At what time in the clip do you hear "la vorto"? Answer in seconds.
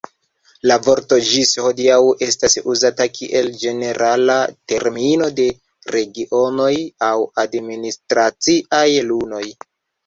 0.69-1.19